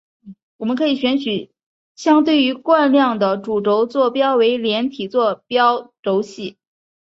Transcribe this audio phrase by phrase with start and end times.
[0.57, 1.51] 我们可以选取
[1.95, 4.57] 相对于惯量的主轴坐标为
[4.89, 6.57] 体坐标轴系。